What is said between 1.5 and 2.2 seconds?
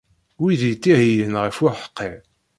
uḥeqqi.